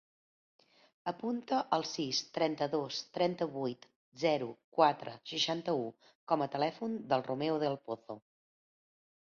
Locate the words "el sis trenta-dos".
1.77-3.01